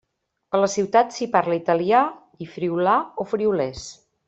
A 0.59 0.61
la 0.61 0.69
ciutat 0.75 1.13
s'hi 1.17 1.27
parla 1.35 1.59
italià 1.59 2.01
i 2.45 2.49
friülà 2.55 2.97
o 3.25 3.29
friülès. 3.35 3.87